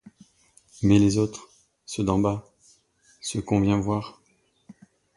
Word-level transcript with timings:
Mais 0.81 0.97
les 0.97 1.19
autres, 1.19 1.51
ceux 1.85 2.03
d'en 2.03 2.17
bas, 2.17 2.51
ceux 3.21 3.43
qu'on 3.43 3.61
vient 3.61 3.79
voir? 3.79 4.19